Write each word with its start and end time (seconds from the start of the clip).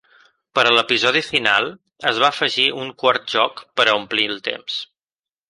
Per 0.59 0.61
al 0.69 0.79
episodi 0.81 1.21
final, 1.27 1.69
es 2.13 2.21
va 2.23 2.31
afegir 2.37 2.67
un 2.85 2.91
quart 3.05 3.29
joc 3.35 3.63
per 3.79 3.87
a 3.87 3.95
omplir 4.01 4.27
el 4.35 4.43
temps. 4.51 4.81